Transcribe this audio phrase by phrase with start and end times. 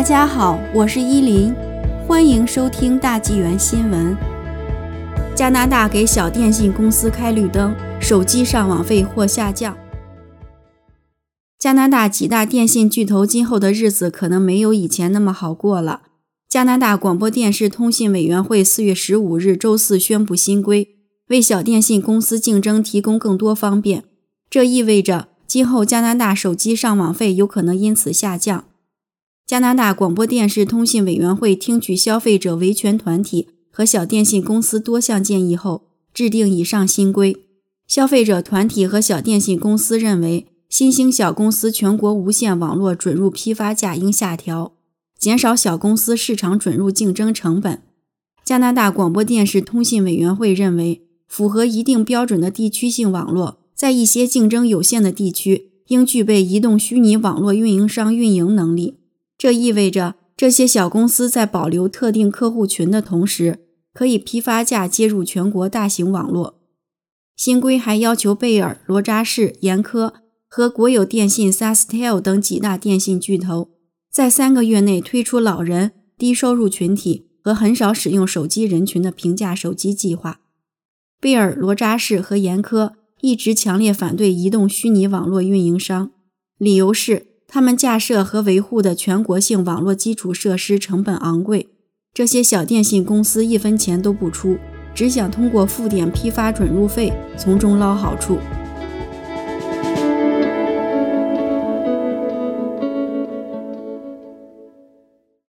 [0.00, 1.54] 大家好，我是依林，
[2.08, 4.16] 欢迎收听大纪元新闻。
[5.34, 9.76] 加拿大给小电信公司开绿灯，手机上网费或下降。
[11.58, 16.00] 加拿大几大电信巨头今后的日子可能没有以前那么好过了。
[16.48, 20.96] 加拿大广播电视通信委员会四月十五日周四宣布新规，
[21.28, 24.04] 为小电信公司竞争提供更多方便。
[24.48, 28.64] 这意味着今后加拿大手机上网费有可能因此下降。
[29.50, 37.36] 加拿大广播电视通信委员会听取消费者维权团体和小电信公司多项建议后，制定以上新规。
[37.88, 44.74] 消费者团体和小电信公司认为，新兴小公司全国无线网络准入批发价应下调，
[45.18, 47.82] 减少小公司市场准入竞争成本。
[48.44, 58.98] 加拿大广播电视通信委员会认为，符合一定标准的地区性网络，在一些竞争有限的地区，应具备移动虚拟网络运营商运营能力。
[59.40, 63.60] 这意味着，这些小公司在保留特定客户群的同时，
[63.94, 66.60] 可以批发价接入全国大型网络。
[67.36, 70.12] 新规还要求贝尔、罗扎士、严科
[70.46, 73.70] 和国有电信 SasTel 等几大电信巨头，
[74.12, 80.40] 在三个月内推出老人、低收入群体和很少使用手机人群的平价手机计划。
[81.18, 86.10] 贝尔、罗扎士和严科一直强烈反对移动虚拟网络运营商，
[86.58, 87.28] 理由是。
[87.52, 91.66] 他们架设和维护的全国性网络基础设施成本昂贵，
[92.14, 94.56] 这些小电信公司一分钱都不出，
[94.94, 98.38] 只想通过付点批发准入费从中捞好处。